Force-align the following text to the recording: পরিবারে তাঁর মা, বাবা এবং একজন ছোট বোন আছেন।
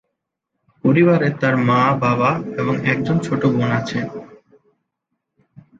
পরিবারে 0.83 1.27
তাঁর 1.39 1.55
মা, 1.67 1.81
বাবা 2.01 2.31
এবং 2.57 2.73
একজন 2.85 3.15
ছোট 3.19 3.41
বোন 3.53 3.69
আছেন। 3.71 4.05